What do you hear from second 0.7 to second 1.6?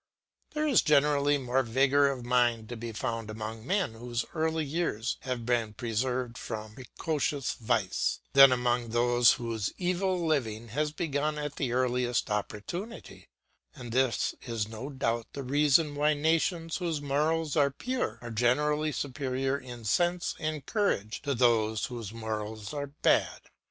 generally